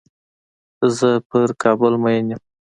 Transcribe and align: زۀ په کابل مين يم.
زۀ 0.97 1.11
په 1.29 1.39
کابل 1.63 1.93
مين 2.03 2.25
يم. 2.31 2.41